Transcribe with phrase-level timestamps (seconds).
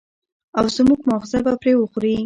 [0.57, 2.15] او زموږ ماغزه به پرې وخوري.